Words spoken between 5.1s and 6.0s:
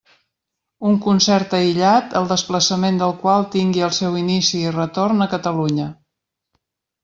a Catalunya.